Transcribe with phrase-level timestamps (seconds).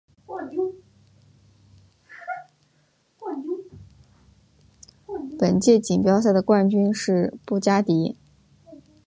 [5.37, 8.17] 本届锦标赛的冠军是布加迪。